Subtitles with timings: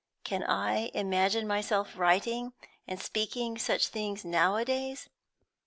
[0.23, 2.53] Can I imagine myself writing
[2.87, 5.09] and speaking such things now a days?